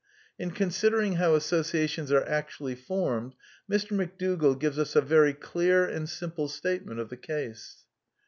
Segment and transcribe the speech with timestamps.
[0.21, 3.35] \ In considering how associations are actually formed,
[3.71, 3.91] Mr.
[3.91, 7.85] McDougall gives us a very clear and simple statement of the case.